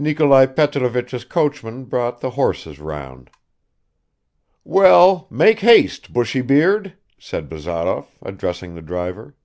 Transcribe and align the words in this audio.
Nikolai 0.00 0.46
Petrovich's 0.46 1.24
coachman 1.24 1.84
brought 1.84 2.18
the 2.20 2.30
horses 2.30 2.80
round. 2.80 3.30
"Well, 4.64 5.28
make 5.30 5.60
haste, 5.60 6.12
bushy 6.12 6.40
beard!" 6.40 6.96
said 7.20 7.48
Bazarov, 7.48 8.08
addressing 8.20 8.74
the 8.74 8.82
driver. 8.82 9.36